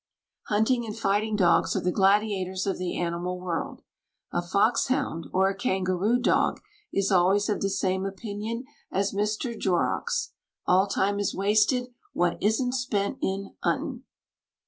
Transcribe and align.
Hunting 0.47 0.83
and 0.83 0.97
fighting 0.97 1.35
dogs 1.35 1.75
are 1.75 1.79
the 1.81 1.91
gladiators 1.91 2.65
of 2.65 2.79
the 2.79 2.97
animal 2.99 3.39
world. 3.39 3.83
A 4.31 4.41
fox 4.41 4.87
hound 4.87 5.27
or 5.31 5.47
a 5.47 5.55
kangaroo 5.55 6.17
dog 6.17 6.59
is 6.91 7.11
always 7.11 7.47
of 7.49 7.61
the 7.61 7.69
same 7.69 8.03
opinion 8.07 8.63
as 8.91 9.13
Mr. 9.13 9.55
Jorrocks: 9.55 10.31
"All 10.65 10.87
time 10.87 11.19
is 11.19 11.35
wasted 11.35 11.93
what 12.13 12.41
isn't 12.41 12.71
spent 12.73 13.19
in 13.21 13.53
'untin'." 13.63 14.01